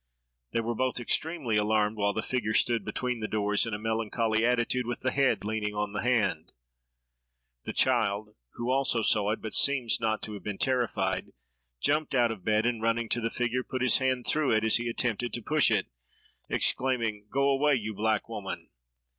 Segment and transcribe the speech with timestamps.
[0.51, 4.43] They were both extremely alarmed, while the figure stood between the doors in a melancholy
[4.43, 6.53] attitude with the head leaning on the hand.
[7.65, 12.65] The child—who also saw it, but seems not to have been terrified—jumped out of bed,
[12.65, 15.69] and running to the figure, put his hand through it as he attempted to push
[15.69, 15.85] it,
[16.49, 18.71] exclaiming, "Go away, you black woman."